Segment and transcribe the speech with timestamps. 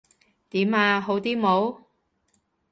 [0.49, 0.99] 點呀？
[0.99, 1.79] 好啲冇？